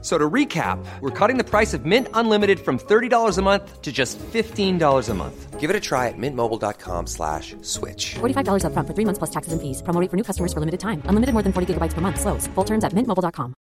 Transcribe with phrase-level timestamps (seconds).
[0.00, 3.90] So to recap, we're cutting the price of Mint Unlimited from $30 a month to
[3.90, 5.58] just $15 a month.
[5.58, 8.14] Give it a try at mintmobile.com slash switch.
[8.20, 9.82] $45 upfront for three months plus taxes and fees.
[9.82, 11.02] Promo rate for new customers for limited time.
[11.10, 12.20] Unlimited more than 40 gigabytes per month.
[12.20, 12.46] Slows.
[12.54, 13.54] Full terms at mintmobile.com.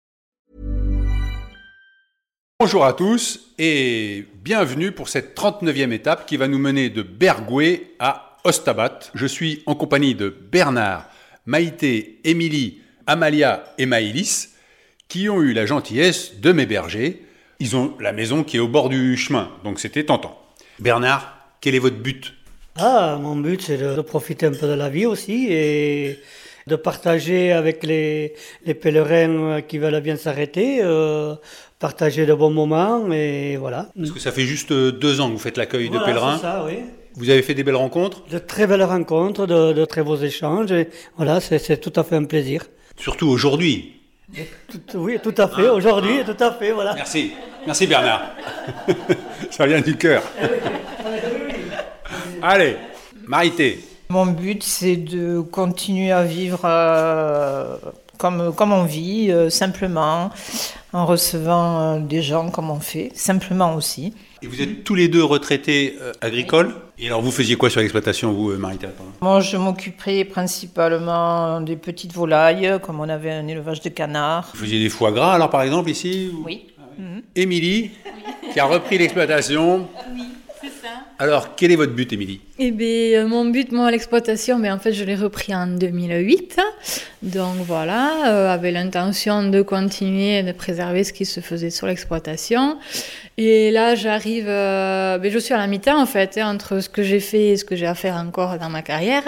[2.59, 7.95] Bonjour à tous et bienvenue pour cette 39e étape qui va nous mener de Bergoué
[7.99, 8.99] à Ostabat.
[9.13, 11.09] Je suis en compagnie de Bernard,
[11.45, 14.55] Maïté, Émilie, Amalia et Maïlis
[15.08, 17.22] qui ont eu la gentillesse de m'héberger.
[17.59, 20.40] Ils ont la maison qui est au bord du chemin, donc c'était tentant.
[20.80, 22.34] Bernard, quel est votre but?
[22.78, 26.20] Ah, mon but, c'est de, de profiter un peu de la vie aussi et
[26.68, 28.34] de partager avec les,
[28.66, 31.36] les pèlerins qui veulent bien s'arrêter, euh,
[31.80, 33.90] partager de bons moments et voilà.
[33.97, 36.36] Parce que ça fait juste euh, deux ans que vous faites l'accueil de Voilà, pèlerins.
[36.38, 36.80] c'est ça, oui.
[37.17, 40.73] Vous avez fait des belles rencontres, De très belles rencontres, de, de très beaux échanges
[40.73, 42.66] et voilà, c'est tout à fait un plaisir.
[42.97, 43.94] surtout aujourd'hui.
[44.72, 46.94] Tout- oui, tout à fait, aujourd'hui, tout à fait, voilà.
[46.95, 47.33] Merci,
[47.66, 48.22] merci Bernard.
[49.52, 50.22] ça vient du cœur.
[52.41, 52.78] Allez,
[53.28, 57.75] Marité, Mon but, c'est de continuer à vivre euh,
[58.17, 60.30] comme, comme on vit, euh, simplement,
[60.94, 64.13] en recevant euh, des gens comme on fait, simplement aussi.
[64.45, 66.73] Et vous êtes tous les deux retraités euh, agricoles.
[66.99, 69.11] Et alors vous faisiez quoi sur l'exploitation, vous, euh, Marité pardon?
[69.21, 74.51] Moi, je m'occuperai principalement des petites volailles, comme on avait un élevage de canards.
[74.53, 76.67] Vous faisiez des foie gras, alors par exemple, ici ou- Oui.
[77.35, 77.91] Émilie,
[78.53, 79.85] qui a repris l'exploitation.
[80.13, 80.21] Oui,
[80.61, 80.93] c'est ça.
[81.19, 82.39] Alors, quel est votre but, Émilie?
[82.57, 85.67] Eh bien, euh, mon but, moi, à l'exploitation, mais en fait, je l'ai repris en
[85.67, 86.57] 2008.
[87.21, 92.77] Donc voilà, euh, avec l'intention de continuer de préserver ce qui se faisait sur l'exploitation.
[93.38, 96.88] Et là, j'arrive, euh, ben, je suis à la mi-temps en fait, hein, entre ce
[96.88, 99.23] que j'ai fait et ce que j'ai à faire encore dans ma carrière.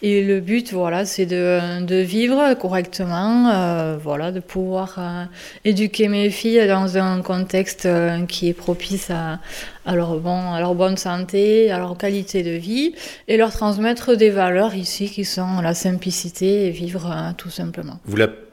[0.00, 5.24] Et le but, voilà, c'est de, de vivre correctement, euh, voilà, de pouvoir euh,
[5.66, 9.38] éduquer mes filles dans un contexte euh, qui est propice à,
[9.84, 12.94] à leur, bon, à leur bonne santé, à leur qualité de vie,
[13.28, 17.98] et leur transmettre des valeurs ici qui sont la simplicité et vivre euh, tout simplement.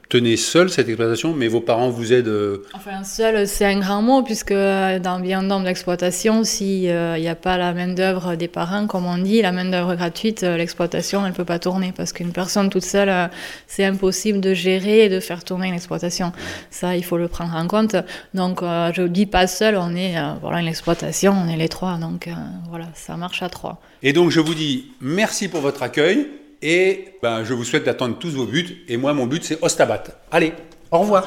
[0.10, 4.02] Tenez seule, cette exploitation, mais vos parents vous aident euh, Enfin, seul, c'est un grand
[4.02, 9.06] mot, puisque dans bien nombre d'exploitations, s'il n'y a pas la main-d'œuvre des parents, comme
[9.06, 12.70] on dit, la main-d'œuvre gratuite, euh, l'exploitation, elle ne peut pas tourner, parce qu'une personne
[12.70, 13.28] toute seule, euh,
[13.68, 16.32] c'est impossible de gérer et de faire tourner une exploitation.
[16.72, 17.96] Ça, il faut le prendre en compte.
[18.34, 21.58] Donc, euh, je ne dis pas seul, on est euh, voilà, une exploitation, on est
[21.58, 22.32] les trois, donc euh,
[22.70, 23.80] voilà, ça marche à trois.
[24.02, 26.28] Et donc, je vous dis merci pour votre accueil.
[26.62, 28.84] Et ben, je vous souhaite d'atteindre tous vos buts.
[28.88, 30.04] Et moi, mon but, c'est Ostabat.
[30.32, 30.54] Allez,
[30.92, 31.26] au revoir.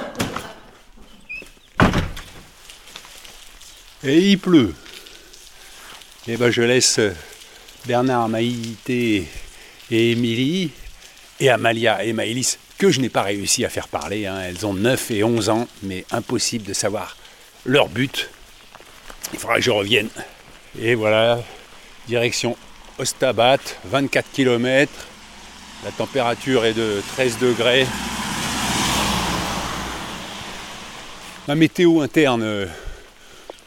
[4.04, 4.75] Et il pleut.
[6.28, 7.00] Et ben, je laisse
[7.87, 9.26] Bernard, Maïté
[9.91, 10.71] et Émilie
[11.41, 14.26] et Amalia et Maëlys, que je n'ai pas réussi à faire parler.
[14.26, 14.41] hein.
[14.41, 17.16] Elles ont 9 et 11 ans, mais impossible de savoir
[17.65, 18.28] leur but.
[19.32, 20.09] Il faudra que je revienne.
[20.78, 21.41] Et voilà,
[22.06, 22.56] direction
[22.98, 24.92] Ostabat, 24 km.
[25.84, 27.87] La température est de 13 degrés.
[31.48, 32.69] La météo interne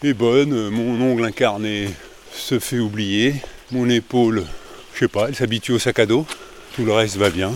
[0.01, 0.69] est bonne.
[0.69, 1.89] Mon ongle incarné
[2.31, 3.35] se fait oublier.
[3.71, 4.45] Mon épaule,
[4.93, 6.25] je sais pas, elle s'habitue au sac à dos.
[6.75, 7.51] Tout le reste va bien.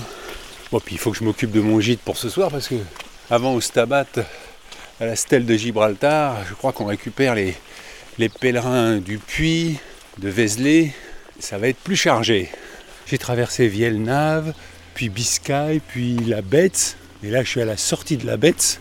[0.72, 2.76] Bon, puis il faut que je m'occupe de mon gîte pour ce soir parce que
[3.30, 4.08] avant Ostabat,
[5.00, 7.56] à la stèle de Gibraltar, je crois qu'on récupère les,
[8.42, 9.78] pèlerins du Puy,
[10.18, 10.94] de Vézelay.
[11.40, 12.50] Ça va être plus chargé.
[13.10, 14.54] J'ai traversé Vielnave,
[14.94, 16.96] puis Biscaye, puis la Betz.
[17.24, 18.80] Et là, je suis à la sortie de la Betz.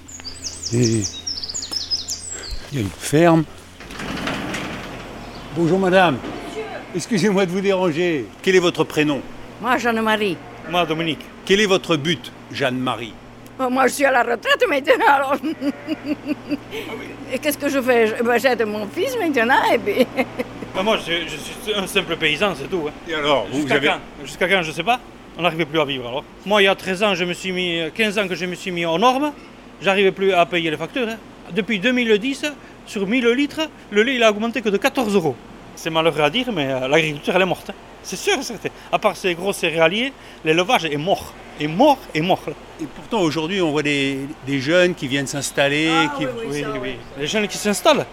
[0.74, 1.00] Et
[2.70, 3.44] il y a une ferme.
[5.56, 6.18] Bonjour madame.
[6.94, 8.26] Excusez-moi de vous déranger.
[8.42, 9.22] Quel est votre prénom?
[9.62, 10.36] Moi, Jeanne-Marie.
[10.70, 11.24] Moi, Dominique.
[11.46, 13.14] Quel est votre but, Jeanne-Marie?
[13.58, 15.36] Moi, je suis à la retraite maintenant, alors.
[17.32, 18.14] Et qu'est-ce que je fais?
[18.24, 20.06] Ben, J'aide mon fils maintenant, et puis.
[20.74, 22.84] Ben, moi, je, je suis un simple paysan, c'est tout.
[22.88, 22.92] hein.
[23.08, 23.86] Et alors, vous, vous Jusqu'à avez...
[23.88, 23.98] quand?
[24.24, 25.00] Jusqu'à quand, je sais pas.
[25.36, 26.22] On n'arrivait plus à vivre alors.
[26.46, 28.54] Moi, il y a 13 ans, je me suis mis, 15 ans que je me
[28.54, 29.32] suis mis aux normes.
[29.82, 31.08] J'arrivais plus à payer les factures.
[31.08, 31.16] hein.
[31.52, 32.44] Depuis 2010,
[32.86, 35.34] sur 1000 litres, le lait il a augmenté que de 14 euros.
[35.80, 37.70] C'est malheureux à dire, mais euh, l'agriculture elle est morte.
[37.70, 37.74] hein.
[38.02, 38.68] C'est sûr, et certain.
[38.90, 40.12] À part ces gros céréaliers,
[40.44, 41.32] l'élevage est mort.
[41.60, 42.40] Est mort, est mort.
[42.48, 42.52] là.
[42.82, 45.88] Et pourtant, aujourd'hui, on voit des, des jeunes qui viennent s'installer.
[46.16, 46.26] qui...
[46.26, 46.96] Oui, oui.
[47.18, 48.06] Les jeunes qui s'installent,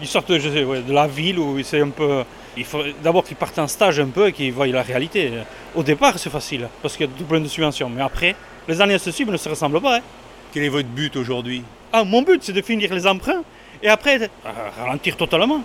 [0.00, 2.24] ils sortent je sais, ouais, de la ville où c'est un peu.
[2.56, 5.30] Il faut d'abord qu'ils partent en stage un peu et qu'ils voient la réalité.
[5.74, 7.90] Au départ, c'est facile parce qu'il y a tout plein de subventions.
[7.90, 8.34] Mais après,
[8.68, 9.96] les années à se suivent ne se ressemblent pas.
[9.98, 10.00] hein.
[10.52, 11.62] Quel est votre but aujourd'hui?
[11.94, 13.42] Ah, mon but, c'est de finir les emprunts
[13.82, 14.30] et après
[14.78, 15.62] ralentir totalement,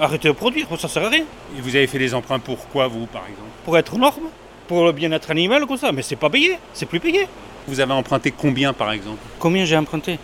[0.00, 1.24] arrêter de produire, ça sert à rien.
[1.56, 3.48] Et vous avez fait des emprunts pour quoi, vous, par exemple?
[3.64, 4.28] Pour être aux normes,
[4.66, 7.28] pour le bien-être animal, comme ça, mais c'est pas payé, c'est plus payé.
[7.68, 9.20] Vous avez emprunté combien, par exemple?
[9.38, 10.18] Combien j'ai emprunté?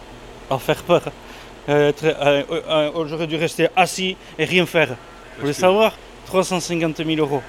[0.50, 1.02] À faire peur.
[1.68, 4.88] Euh, euh, euh, J'aurais dû rester assis et rien faire.
[5.36, 5.92] Vous voulez savoir?
[6.26, 7.42] 350 000 euros.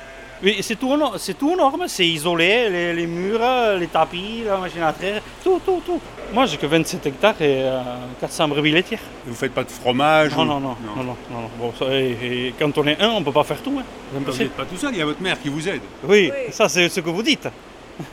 [0.44, 3.42] Oui, c'est tout, c'est tout aux normes, c'est isolé, les, les murs,
[3.77, 6.00] les tapis, la machine à traire, tout, tout, tout.
[6.33, 7.81] Moi j'ai que 27 hectares et euh,
[8.21, 8.99] 400 brebis laitières.
[9.25, 11.49] Vous faites pas de fromage Non, ou- non, non, non, non, non, non.
[11.57, 12.11] Bon, ça, et,
[12.47, 13.73] et quand on est un, on peut pas faire tout.
[13.79, 13.83] Hein.
[14.13, 15.81] Vous n'êtes pas tout seul, il y a votre mère qui vous aide.
[16.03, 17.47] Oui, ça c'est ce que vous dites.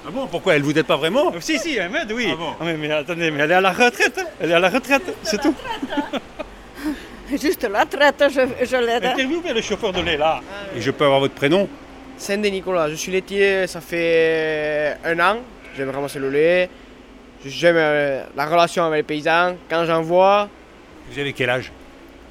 [0.07, 2.29] Ah bon Pourquoi Elle vous aide pas vraiment Si, si, elle m'aide, oui.
[2.33, 4.19] Ah bon mais, mais attendez, mais elle est à la retraite.
[4.19, 4.29] hein.
[4.41, 5.55] Elle est à la retraite, c'est tout.
[7.31, 9.05] Juste la traite, je, je l'aide.
[9.05, 9.11] hein.
[9.13, 10.41] Interviewez le chauffeur de lait là.
[10.77, 11.69] Et je peux avoir votre prénom
[12.17, 15.37] Saint-Denis Nicolas, je suis laitier, ça fait un an.
[15.77, 16.71] J'aime ramasser le lait.
[17.47, 19.55] J'aime euh, la relation avec les paysans.
[19.71, 20.49] Quand j'en vois,
[21.11, 21.71] Vous avez quel âge?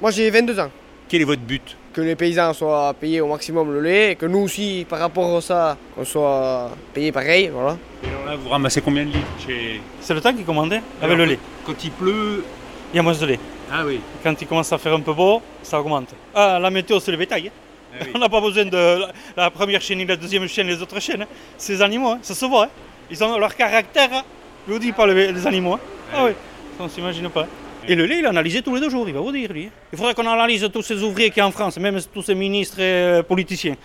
[0.00, 0.70] moi j'ai 22 ans.
[1.08, 1.76] Quel est votre but?
[1.94, 5.36] Que les paysans soient payés au maximum le lait et que nous aussi, par rapport
[5.36, 7.48] à ça, qu'on soit payés pareil.
[7.52, 7.78] Voilà.
[8.04, 9.80] Et alors là, vous ramassez combien de litres chez...
[10.00, 11.38] C'est le temps qui commandait avec le lait.
[11.64, 12.44] Quand il pleut...
[12.92, 13.38] Il y a moins de lait.
[13.72, 14.00] Ah oui.
[14.22, 16.08] Quand il commence à faire un peu beau, ça augmente.
[16.34, 17.48] Ah, la météo, c'est le bétail.
[17.48, 17.50] hein.
[17.94, 18.10] Ah oui.
[18.14, 21.22] On n'a pas besoin de la, la première chaîne, la deuxième chaîne, les autres chaînes.
[21.22, 21.26] hein.
[21.68, 22.18] Les animaux, hein.
[22.22, 22.64] ça se voit.
[22.66, 22.68] hein.
[23.10, 24.22] Ils ont leur caractère, hein.
[24.66, 25.74] Je vous dis pas les, les animaux.
[25.74, 25.80] hein.
[26.14, 26.32] Ah oui,
[26.78, 27.46] ça, on s'imagine pas.
[27.88, 29.66] Et le lait, il est analysé tous les deux jours, il va vous dire, lui.
[29.66, 29.70] hein.
[29.92, 32.34] Il faudrait qu'on analyse tous ces ouvriers qu'il y a en France, même tous ces
[32.34, 32.82] ministres et
[33.18, 33.76] euh, politiciens.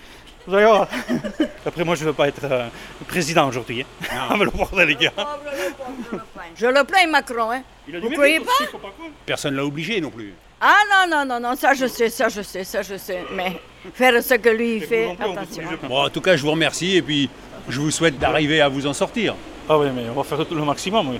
[0.48, 0.88] Vous allez voir.
[1.66, 2.68] Après, moi, je ne veux pas être euh,
[3.08, 3.84] président aujourd'hui.
[3.84, 4.06] Hein.
[4.32, 5.14] Ah, le bordel, les gars.
[6.56, 7.52] Je le plains, Macron.
[7.52, 7.62] Hein.
[7.88, 8.78] Il a du Vous mérite croyez pas?
[8.80, 8.90] pas.
[9.26, 10.34] Personne l'a obligé non plus.
[10.60, 13.24] Ah non, non, non, non, ça je sais, ça je sais, ça je sais.
[13.36, 13.60] Mais
[13.96, 15.64] faire ce que lui fait, attention.
[15.82, 15.88] pas.
[15.88, 17.30] Bon, en tout cas, je vous remercie et puis
[17.68, 19.36] je vous souhaite d'arriver à vous en sortir.
[19.74, 21.20] Ah oui, mais on va faire tout le maximum, oui.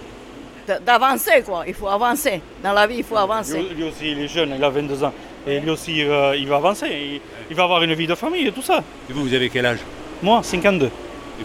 [0.86, 1.64] D'avancer, quoi.
[1.66, 2.42] Il faut avancer.
[2.62, 3.62] Dans la vie, il faut avancer.
[3.62, 5.14] Lui, lui aussi, il est jeune, il a 22 ans.
[5.48, 6.88] Et lui aussi, euh, il va avancer.
[6.90, 8.84] Il, il va avoir une vie de famille et tout ça.
[9.10, 9.80] Et vous, vous avez quel âge?
[10.22, 10.88] Moi, 52.
[10.88, 10.90] Et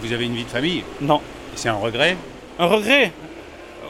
[0.01, 0.83] vous avez une vie de famille?
[0.99, 1.21] Non.
[1.53, 2.17] Et c'est un regret?
[2.59, 3.13] Un regret?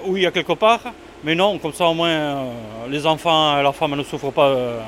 [0.06, 0.82] Oui, à quelque part.
[1.24, 2.44] Mais non, comme ça, au moins, euh,
[2.88, 4.80] les enfants et la femme ne souffrent pas euh,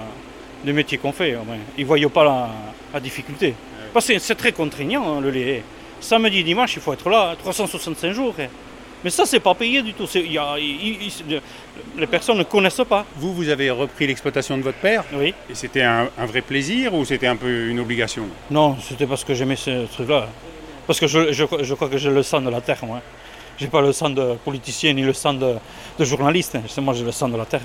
[0.63, 1.35] du métier qu'on fait.
[1.35, 1.57] Au moins.
[1.79, 2.49] Ils ne voient pas la,
[2.93, 3.55] la difficulté.
[3.91, 5.63] Parce que c'est très contraignant, hein, le lait.
[6.01, 8.33] Samedi, dimanche, il faut être là, 365 jours.
[8.39, 8.47] hein.
[9.03, 10.05] Mais ça, c'est pas payé du tout.
[10.13, 10.55] Y a-
[11.97, 13.05] les personnes ne connaissent pas.
[13.15, 15.33] Vous, vous avez repris l'exploitation de votre père Oui.
[15.49, 18.23] Et c'était un, un vrai plaisir ou c'était un peu une obligation?
[18.51, 20.27] Non, c'était parce que j'aimais ce truc-là.
[20.85, 23.01] Parce que je, je- je crois que j'ai le sang de la terre, moi.
[23.57, 25.55] J'ai pas le sang de politicien ni le sang de,
[25.97, 26.55] de journaliste.
[26.55, 26.63] hein.
[26.67, 27.61] C'est moi, j'ai le sang de la terre.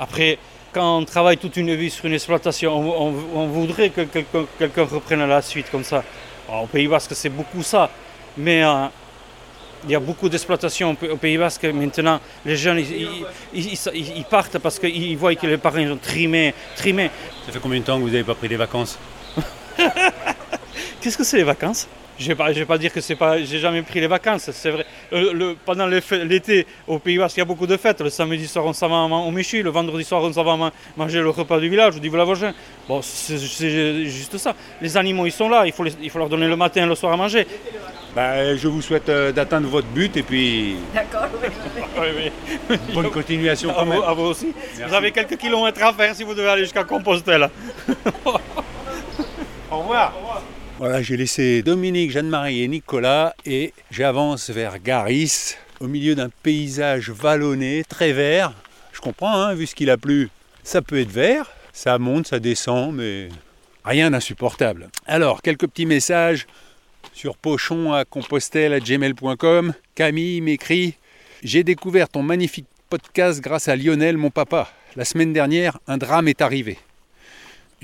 [0.00, 0.38] Après,
[0.72, 4.44] quand on travaille toute une vie sur une exploitation, on, on- on voudrait que quelqu'un
[4.58, 6.02] quelqu'un reprenne la suite comme ça.
[6.48, 7.88] Alors, au Pays Basque, c'est beaucoup ça.
[8.36, 8.86] Mais euh,
[9.84, 11.64] il y a beaucoup d'exploitations au Pays Basque.
[11.64, 15.78] Maintenant, les jeunes, ils, ils- ils- ils- ils partent parce qu'ils voient que les parents
[15.80, 17.10] ont trimé, trimé.
[17.46, 18.98] Ça fait combien de temps que vous n'avez pas pris des vacances?
[21.00, 21.86] Qu'est-ce que c'est les vacances?
[22.18, 23.42] Je ne vais, pas dire que c'est pas.
[23.42, 24.86] J'ai jamais pris les vacances, c'est vrai.
[25.12, 28.00] Euh, le- pendant l'été, au Pays Basque, il y a beaucoup de fêtes.
[28.02, 29.62] Le samedi soir, on s'en va au Méchy.
[29.62, 32.52] Le vendredi soir, on s'en va man- manger le repas du village, du village voisin.
[32.88, 34.54] Bon, c'est c'est juste ça.
[34.80, 35.66] Les animaux, ils sont là.
[35.66, 37.46] Il faut, les- il faut leur donner le matin et le soir à manger.
[38.14, 41.48] Bah, Je vous souhaite euh, d'atteindre votre but et puis D'accord, oui.
[42.00, 42.30] Oui,
[42.70, 42.78] oui.
[42.94, 44.02] bonne continuation À quand vous, même.
[44.02, 44.52] à vous aussi.
[44.54, 44.82] Merci.
[44.88, 47.50] Vous avez quelques kilomètres à faire si vous devez aller jusqu'à Compostelle.
[49.70, 50.12] Au revoir.
[50.78, 57.10] Voilà, j'ai laissé Dominique, Jeanne-Marie et Nicolas et j'avance vers Garis, au milieu d'un paysage
[57.10, 58.52] vallonné, très vert.
[58.92, 60.30] Je comprends, hein, vu ce qu'il a plu,
[60.64, 63.28] ça peut être vert, ça monte, ça descend, mais
[63.84, 64.90] rien d'insupportable.
[65.06, 66.48] Alors, quelques petits messages
[67.12, 69.74] sur pochon à compostelle à gmail.com.
[69.94, 70.96] Camille m'écrit
[71.44, 74.68] J'ai découvert ton magnifique podcast grâce à Lionel, mon papa.
[74.96, 76.78] La semaine dernière, un drame est arrivé.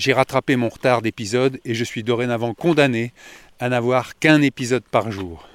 [0.00, 3.12] J'ai rattrapé mon retard d'épisode et je suis dorénavant condamné
[3.58, 5.46] à n'avoir qu'un épisode par jour.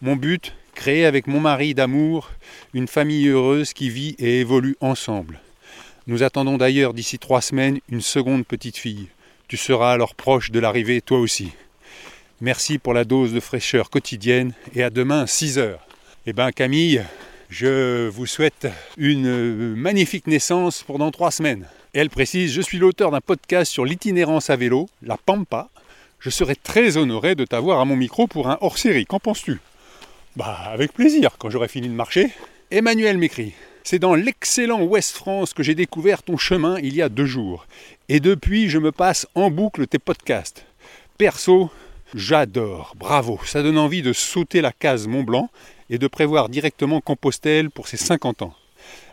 [0.00, 2.30] Mon but, créer avec mon mari d'amour
[2.72, 5.38] une famille heureuse qui vit et évolue ensemble.
[6.06, 9.08] Nous attendons d'ailleurs d'ici trois semaines une seconde petite fille.
[9.48, 11.52] Tu seras alors proche de l'arrivée toi aussi.
[12.40, 15.86] Merci pour la dose de fraîcheur quotidienne et à demain 6 heures.
[16.24, 17.04] Eh bien Camille,
[17.50, 21.66] je vous souhaite une magnifique naissance pour dans trois semaines.
[22.00, 25.68] Elle précise, je suis l'auteur d'un podcast sur l'itinérance à vélo, la Pampa.
[26.20, 29.04] Je serais très honoré de t'avoir à mon micro pour un hors-série.
[29.04, 29.58] Qu'en penses-tu?
[30.36, 32.30] Bah avec plaisir, quand j'aurai fini de marcher.
[32.70, 33.52] Emmanuel m'écrit.
[33.82, 37.66] C'est dans l'excellent Ouest France que j'ai découvert ton chemin il y a deux jours.
[38.08, 40.66] Et depuis, je me passe en boucle tes podcasts.
[41.18, 41.68] Perso,
[42.14, 45.50] j'adore, bravo, ça donne envie de sauter la case Mont Blanc
[45.90, 48.54] et de prévoir directement Compostelle pour ses 50 ans.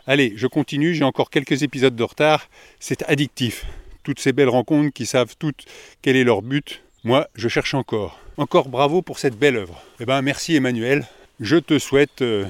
[0.06, 3.66] Allez, je continue, j'ai encore quelques épisodes de retard, c'est addictif.
[4.02, 5.64] Toutes ces belles rencontres qui savent toutes
[6.02, 8.20] quel est leur but, moi je cherche encore.
[8.36, 9.82] Encore bravo pour cette belle œuvre.
[10.00, 11.04] Eh ben merci Emmanuel,
[11.40, 12.46] je te souhaite euh,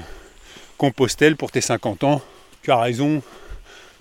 [0.77, 2.21] Compostelle pour tes 50 ans.
[2.61, 3.23] Tu as raison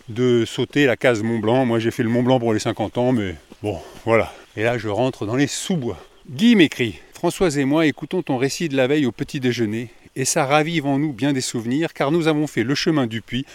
[0.08, 1.64] de sauter la case Mont Blanc.
[1.64, 4.32] Moi j'ai fait le Mont Blanc pour les 50 ans, mais bon, voilà.
[4.56, 5.98] Et là je rentre dans les sous-bois.
[6.28, 10.24] Guy m'écrit Françoise et moi écoutons ton récit de la veille au petit déjeuner et
[10.24, 13.46] ça ravive en nous bien des souvenirs car nous avons fait le chemin du puits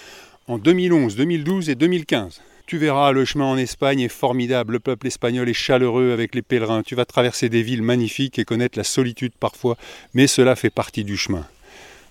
[0.47, 2.41] en 2011, 2012 et 2015.
[2.67, 6.41] Tu verras, le chemin en Espagne est formidable, le peuple espagnol est chaleureux avec les
[6.41, 9.75] pèlerins, tu vas traverser des villes magnifiques et connaître la solitude parfois,
[10.13, 11.45] mais cela fait partie du chemin.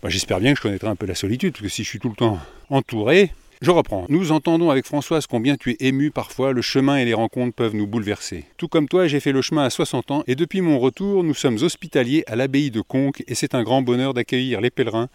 [0.06, 2.08] J'espère bien que je connaîtrai un peu la solitude, parce que si je suis tout
[2.08, 2.38] le temps
[2.68, 4.06] entouré, je reprends.
[4.08, 7.74] Nous entendons avec Françoise combien tu es ému parfois, le chemin et les rencontres peuvent
[7.74, 8.44] nous bouleverser.
[8.56, 11.34] Tout comme toi, j'ai fait le chemin à 60 ans et depuis mon retour, nous
[11.34, 15.08] sommes hospitaliers à l'abbaye de Conques et c'est un grand bonheur d'accueillir les pèlerins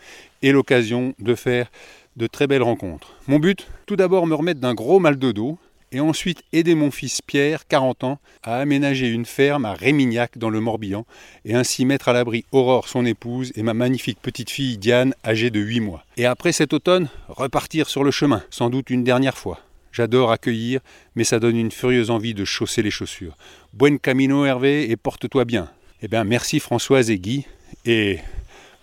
[0.43, 1.71] et l'occasion de faire
[2.17, 3.15] de très belles rencontres.
[3.27, 5.57] Mon but, tout d'abord me remettre d'un gros mal de dos,
[5.95, 10.49] et ensuite aider mon fils Pierre, 40 ans, à aménager une ferme à Rémignac dans
[10.49, 11.05] le Morbihan
[11.45, 15.51] et ainsi mettre à l'abri Aurore, son épouse, et ma magnifique petite fille Diane, âgée
[15.51, 16.03] de 8 mois.
[16.17, 19.61] Et après cet automne, repartir sur le chemin, sans doute une dernière fois.
[19.93, 20.81] J'adore accueillir,
[21.15, 23.37] mais ça donne une furieuse envie de chausser les chaussures.
[23.71, 25.69] Buen camino Hervé et porte-toi bien.
[26.01, 27.45] Eh bien merci Françoise et Guy,
[27.85, 28.19] et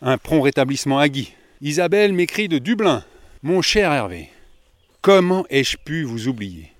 [0.00, 1.34] un prompt rétablissement à Guy.
[1.60, 3.04] Isabelle m'écrit de Dublin.
[3.42, 4.30] Mon cher Hervé,
[5.02, 6.71] comment ai-je pu vous oublier?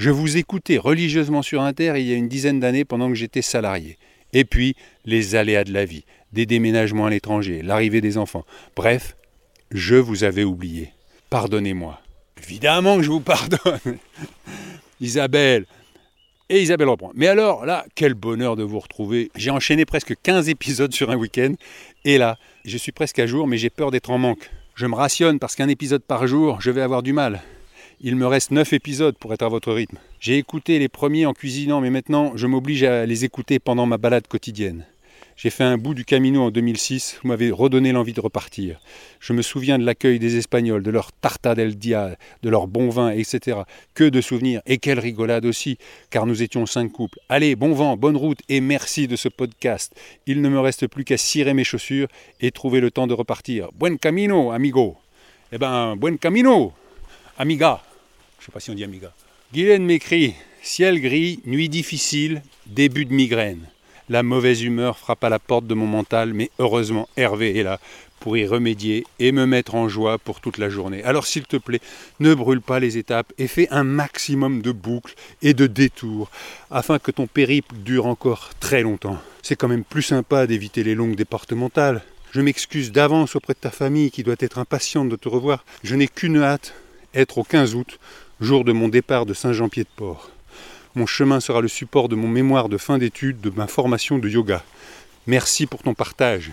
[0.00, 3.42] Je vous écoutais religieusement sur Inter il y a une dizaine d'années pendant que j'étais
[3.42, 3.98] salarié.
[4.32, 8.46] Et puis, les aléas de la vie, des déménagements à l'étranger, l'arrivée des enfants.
[8.74, 9.14] Bref,
[9.70, 10.94] je vous avais oublié.
[11.28, 12.00] Pardonnez-moi.
[12.42, 13.98] Évidemment que je vous pardonne.
[15.02, 15.66] Isabelle.
[16.48, 17.12] Et Isabelle reprend.
[17.14, 19.30] Mais alors, là, quel bonheur de vous retrouver.
[19.36, 21.52] J'ai enchaîné presque 15 épisodes sur un week-end.
[22.06, 24.50] Et là, je suis presque à jour, mais j'ai peur d'être en manque.
[24.76, 27.42] Je me rationne parce qu'un épisode par jour, je vais avoir du mal.
[28.02, 29.98] Il me reste 9 épisodes pour être à votre rythme.
[30.20, 33.98] J'ai écouté les premiers en cuisinant, mais maintenant je m'oblige à les écouter pendant ma
[33.98, 34.86] balade quotidienne.
[35.36, 38.80] J'ai fait un bout du Camino en 2006, vous m'avez redonné l'envie de repartir.
[39.20, 42.88] Je me souviens de l'accueil des Espagnols, de leur tarta del dia, de leur bon
[42.88, 43.58] vin, etc.
[43.92, 45.76] Que de souvenirs, et quelle rigolade aussi,
[46.08, 47.18] car nous étions cinq couples.
[47.28, 49.94] Allez, bon vent, bonne route, et merci de ce podcast.
[50.26, 52.08] Il ne me reste plus qu'à cirer mes chaussures
[52.40, 53.68] et trouver le temps de repartir.
[53.74, 54.96] Buen camino, amigo.
[55.52, 56.72] Eh ben, buen camino,
[57.36, 57.82] amiga.
[58.40, 59.12] Je ne sais pas si on dit amiga.
[59.52, 63.66] Guylaine m'écrit Ciel gris, nuit difficile, début de migraine.
[64.08, 67.78] La mauvaise humeur frappe à la porte de mon mental, mais heureusement Hervé est là
[68.18, 71.04] pour y remédier et me mettre en joie pour toute la journée.
[71.04, 71.80] Alors s'il te plaît,
[72.18, 76.30] ne brûle pas les étapes et fais un maximum de boucles et de détours
[76.70, 79.18] afin que ton périple dure encore très longtemps.
[79.42, 82.02] C'est quand même plus sympa d'éviter les longues départementales.
[82.32, 85.64] Je m'excuse d'avance auprès de ta famille qui doit être impatiente de te revoir.
[85.82, 86.74] Je n'ai qu'une hâte,
[87.14, 87.98] être au 15 août
[88.40, 90.30] jour de mon départ de Saint-Jean-Pied-de-Port.
[90.94, 94.28] Mon chemin sera le support de mon mémoire de fin d'études de ma formation de
[94.28, 94.64] yoga.
[95.26, 96.50] Merci pour ton partage.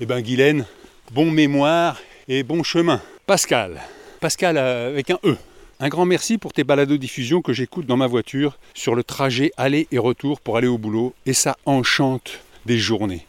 [0.00, 0.66] Eh bien, Guylaine,
[1.12, 3.02] bon mémoire et bon chemin.
[3.26, 3.80] Pascal,
[4.20, 5.36] Pascal euh, avec un E.
[5.80, 9.88] Un grand merci pour tes balados-diffusions que j'écoute dans ma voiture sur le trajet aller
[9.90, 13.26] et retour pour aller au boulot et ça enchante des journées.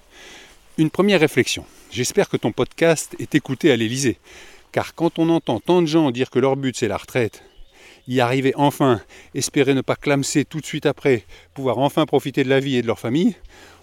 [0.77, 1.65] Une première réflexion.
[1.91, 4.17] J'espère que ton podcast est écouté à l'Élysée.
[4.71, 7.43] Car quand on entend tant de gens dire que leur but c'est la retraite,
[8.07, 9.01] y arriver enfin,
[9.35, 12.81] espérer ne pas clamser tout de suite après, pouvoir enfin profiter de la vie et
[12.81, 13.35] de leur famille,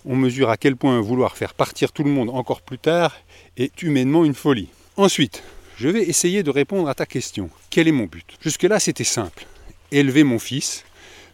[0.05, 3.17] on mesure à quel point vouloir faire partir tout le monde encore plus tard
[3.57, 4.69] est humainement une folie.
[4.97, 5.43] Ensuite,
[5.77, 7.51] je vais essayer de répondre à ta question.
[7.71, 8.27] Quel est mon but?
[8.41, 9.47] Jusque-là, c'était simple.
[9.93, 10.85] Élever mon fils,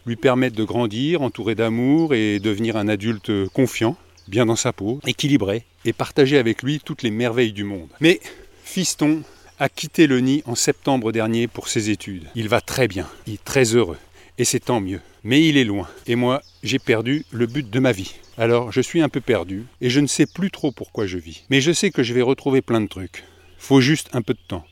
[0.05, 4.99] lui permettre de grandir, entouré d'amour et devenir un adulte confiant, bien dans sa peau,
[5.05, 7.89] équilibré, et partager avec lui toutes les merveilles du monde.
[7.99, 8.19] Mais,
[8.63, 9.21] fiston,
[9.57, 12.27] a quitté le nid en septembre dernier pour ses études.
[12.35, 13.97] Il va très bien, il est très heureux,
[14.37, 14.99] et c'est tant mieux.
[15.23, 18.15] Mais il est loin, et moi, j'ai perdu le but de ma vie.
[18.37, 21.43] Alors, je suis un peu perdu, et je ne sais plus trop pourquoi je vis.
[21.49, 23.23] Mais je sais que je vais retrouver plein de trucs.
[23.57, 24.65] Faut juste un peu de temps.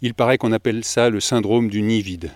[0.00, 2.30] Il paraît qu'on appelle ça le syndrome du nid vide.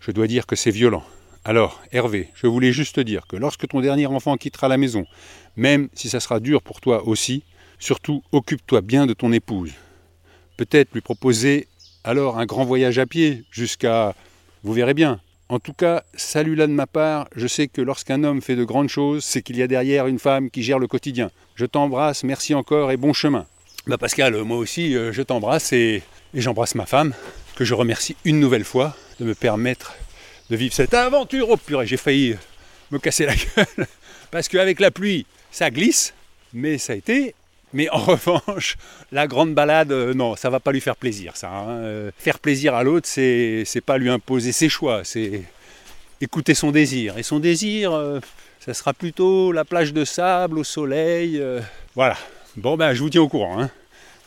[0.00, 1.04] Je dois dire que c'est violent.
[1.44, 5.04] Alors, Hervé, je voulais juste te dire que lorsque ton dernier enfant quittera la maison,
[5.56, 7.42] même si ça sera dur pour toi aussi,
[7.78, 9.72] surtout occupe-toi bien de ton épouse
[10.58, 11.68] peut-être lui proposer
[12.04, 14.14] alors un grand voyage à pied jusqu'à...
[14.64, 15.20] Vous verrez bien.
[15.48, 18.64] En tout cas, salut là de ma part, je sais que lorsqu'un homme fait de
[18.64, 21.30] grandes choses, c'est qu'il y a derrière une femme qui gère le quotidien.
[21.54, 23.46] Je t'embrasse, merci encore et bon chemin.
[23.86, 26.02] Bah Pascal, moi aussi, euh, je t'embrasse et,
[26.34, 27.14] j'embrasse ma femme,
[27.56, 29.94] que je remercie une nouvelle fois de me permettre
[30.50, 31.46] de vivre cette aventure.
[31.48, 32.34] Oh purée, j'ai failli
[32.90, 33.86] me casser la gueule.
[34.30, 36.12] Parce qu'avec la pluie, ça glisse,
[36.52, 37.34] mais ça a été
[37.72, 38.76] Mais en revanche,
[39.12, 41.36] la grande balade, euh, non, ça va pas lui faire plaisir.
[41.36, 41.68] Ça, hein.
[41.68, 45.42] Euh, Faire plaisir à l'autre, c'est pas lui imposer ses choix, c'est
[46.20, 47.18] écouter son désir.
[47.18, 48.20] Et son désir, euh,
[48.60, 51.42] ça sera plutôt la plage de sable au soleil.
[51.94, 52.16] voilà.
[52.56, 53.60] Bon ben, je vous tiens au courant.
[53.62, 53.70] hein.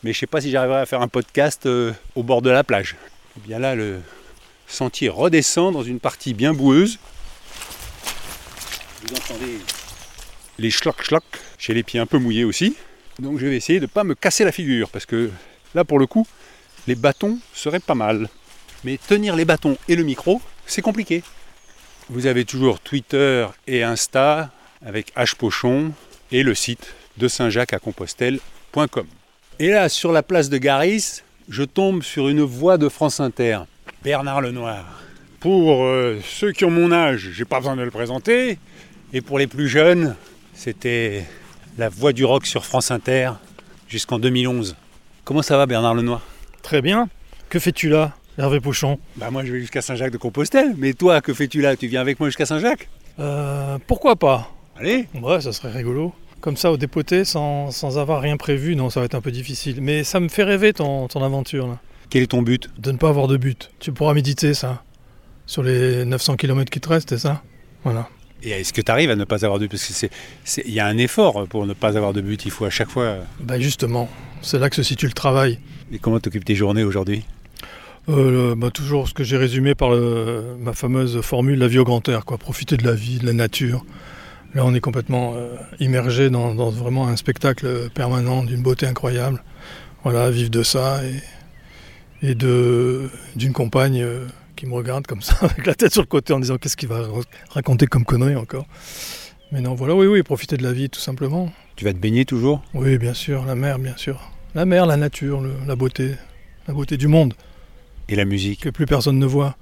[0.04, 1.68] Mais je sais pas si j'arriverai à faire un podcast
[2.16, 2.96] au bord de la plage.
[3.36, 4.00] Et bien là, le
[4.66, 6.98] sentier redescend dans une partie bien boueuse.
[9.02, 9.58] Vous entendez
[10.58, 11.24] les schlock schlock.
[11.58, 12.74] J'ai les pieds un peu mouillés aussi.
[13.18, 15.30] Donc je vais essayer de ne pas me casser la figure parce que
[15.74, 16.26] là pour le coup,
[16.86, 18.28] les bâtons seraient pas mal.
[18.84, 21.22] Mais tenir les bâtons et le micro, c'est compliqué.
[22.08, 24.50] Vous avez toujours Twitter et Insta
[24.84, 25.92] avec H Pochon
[26.32, 29.06] et le site de Saint-Jacques à Compostelle.com.
[29.58, 33.60] Et là, sur la place de Garis, je tombe sur une voix de France Inter,
[34.02, 34.84] Bernard Lenoir.
[35.38, 38.58] Pour euh, ceux qui ont mon âge, j'ai pas besoin de le présenter.
[39.12, 40.16] Et pour les plus jeunes,
[40.54, 41.24] c'était
[41.78, 43.30] la voix du rock sur France Inter
[43.88, 44.76] jusqu'en 2011.
[45.24, 46.22] Comment ça va Bernard Lenoir?
[46.62, 47.08] Très bien.
[47.48, 51.20] Que fais-tu là, Hervé Pochon Bah moi je vais jusqu'à Saint-Jacques de Compostelle, mais toi
[51.20, 51.76] que fais-tu là?
[51.76, 52.88] Tu viens avec moi jusqu'à Saint-Jacques?
[53.18, 54.50] Euh, Pourquoi pas?
[54.76, 56.14] Allez Ouais, ça serait rigolo.
[56.40, 59.30] Comme ça, au dépoté, sans, sans avoir rien prévu, non, ça va être un peu
[59.30, 59.80] difficile.
[59.80, 61.78] Mais ça me fait rêver ton, ton aventure là.
[62.10, 62.68] Quel est ton but?
[62.78, 63.70] De ne pas avoir de but.
[63.78, 64.82] Tu pourras méditer ça.
[65.46, 67.42] Sur les 900 km qui te restent, c'est ça?
[67.84, 68.08] Voilà.
[68.42, 69.78] Et est-ce que tu arrives à ne pas avoir de but?
[69.78, 72.70] Parce qu'il y a un effort pour ne pas avoir de but, il faut à
[72.70, 73.18] chaque fois...
[73.40, 74.08] Bah justement,
[74.40, 75.58] c'est là que se situe le travail.
[75.92, 77.24] Et comment t'occupes tes journées aujourd'hui?
[78.08, 81.84] Euh, bah, toujours ce que j'ai résumé par le- ma fameuse formule la vie au
[81.84, 82.36] grand air, quoi.
[82.36, 83.84] Profiter de la vie, de la nature.
[84.54, 89.42] Là, on est complètement euh, immergé dans, dans vraiment un spectacle permanent d'une beauté incroyable.
[90.02, 91.00] Voilà, vivre de ça
[92.22, 94.26] et, d'une compagne euh,
[94.62, 96.88] qui me regarde comme ça, avec la tête sur le côté en disant qu'est-ce qu'il
[96.88, 97.08] va ra-
[97.50, 98.64] raconter comme connerie encore?
[99.50, 101.52] Mais non, voilà, oui, oui, profiter de la vie tout simplement.
[101.74, 102.62] Tu vas te baigner toujours?
[102.72, 104.20] Oui, bien sûr, la mer, bien sûr.
[104.54, 106.12] La mer, la nature, le- la beauté,
[106.68, 107.34] la beauté du monde
[108.08, 108.60] Et la musique?
[108.60, 109.56] Que plus personne ne voit.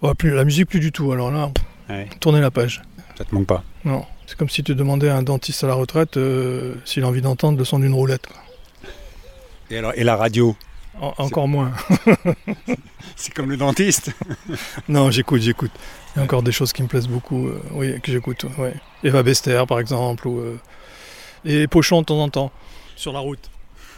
[0.00, 1.12] Oh, plus, la musique, plus du tout.
[1.12, 1.50] Alors là,
[1.90, 2.08] Ouais.
[2.18, 2.80] tournez la page.
[3.18, 3.62] Ça te manque pas?
[3.84, 7.06] Non, c'est comme si tu demandais à un dentiste à la retraite euh, s'il a
[7.08, 8.26] envie d'entendre le son d'une roulette.
[8.26, 8.36] quoi.
[9.70, 10.56] Et, alors, et la radio?
[11.00, 11.72] En- encore moins.
[13.16, 14.10] C'est comme le dentiste
[14.88, 15.70] non, j'écoute, j'écoute.
[16.14, 18.44] Il y a encore des choses qui me plaisent beaucoup, euh, oui, que j'écoute.
[18.58, 18.74] Ouais.
[19.04, 20.58] Eva Bester, par exemple, ou, euh,
[21.44, 22.50] et Pochon de temps en temps,
[22.96, 23.50] sur la route.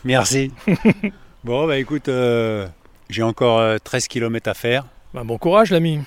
[0.04, 0.52] Merci.
[1.44, 2.66] bon, bah écoute, euh,
[3.08, 4.86] j'ai encore euh, 13 km à faire.
[5.14, 6.00] Bah, bon courage, l'ami.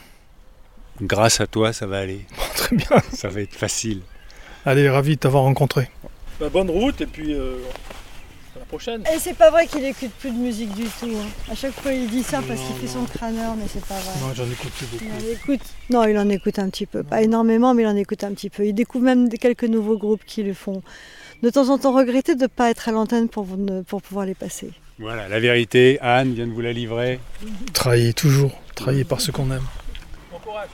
[1.01, 2.25] Grâce à toi, ça va aller.
[2.55, 2.87] Très bien.
[3.13, 4.01] Ça va être facile.
[4.65, 5.89] Allez, ravi de t'avoir rencontré.
[6.39, 7.57] Bah, bonne route, et puis euh,
[8.77, 9.03] prochaine.
[9.13, 11.05] Et c'est pas vrai qu'il écoute plus de musique du tout.
[11.11, 11.51] hein.
[11.51, 14.13] À chaque fois, il dit ça parce qu'il fait son crâneur, mais c'est pas vrai.
[14.21, 15.03] Non, j'en écoute plus beaucoup.
[15.05, 15.61] Il en écoute.
[15.89, 17.03] Non, il en écoute un petit peu.
[17.03, 18.65] Pas énormément, mais il en écoute un petit peu.
[18.65, 20.81] Il découvre même quelques nouveaux groupes qui le font.
[21.41, 24.25] De temps en temps, regretter de ne pas être à l'antenne pour, ne- pour pouvoir
[24.25, 24.71] les passer.
[24.99, 27.19] Voilà, la vérité, Anne vient de vous la livrer.
[27.73, 29.65] Travailler toujours, travailler par ce qu'on aime.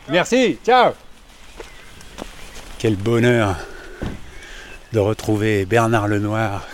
[0.09, 0.91] Merci, ciao
[2.77, 3.55] Quel bonheur
[4.93, 6.67] de retrouver Bernard Lenoir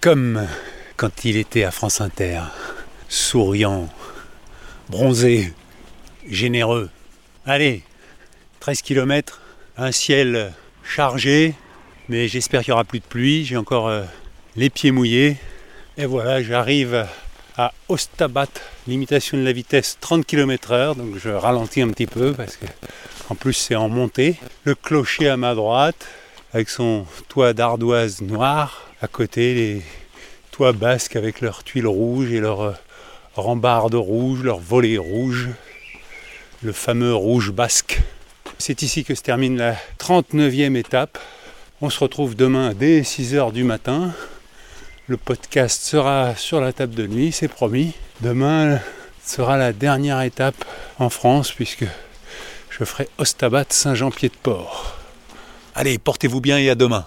[0.00, 0.46] comme
[0.96, 2.40] quand il était à France Inter,
[3.08, 3.88] souriant,
[4.88, 5.52] bronzé,
[6.28, 6.90] généreux.
[7.44, 7.82] Allez,
[8.60, 9.40] 13 km,
[9.76, 11.54] un ciel chargé,
[12.08, 14.02] mais j'espère qu'il n'y aura plus de pluie, j'ai encore euh,
[14.56, 15.36] les pieds mouillés.
[15.98, 17.06] Et voilà, j'arrive
[17.56, 18.48] à Ostabat,
[18.86, 22.66] limitation de la vitesse 30 km/h, donc je ralentis un petit peu parce que
[23.28, 24.36] en plus c'est en montée.
[24.64, 26.06] Le clocher à ma droite,
[26.52, 29.82] avec son toit d'ardoise noire, à côté les
[30.50, 32.72] toits basques avec leurs tuiles rouges et leurs euh,
[33.34, 35.48] rambardes rouges, leurs volets rouges,
[36.62, 38.00] le fameux rouge basque.
[38.58, 41.18] C'est ici que se termine la 39e étape.
[41.80, 44.12] On se retrouve demain dès 6h du matin.
[45.06, 47.94] Le podcast sera sur la table de nuit, c'est promis.
[48.20, 48.80] Demain
[49.24, 50.64] sera la dernière étape
[50.98, 51.86] en France puisque
[52.68, 54.98] je ferai Ostabat Saint-Jean-Pied-de-Port.
[55.74, 57.06] Allez, portez-vous bien et à demain.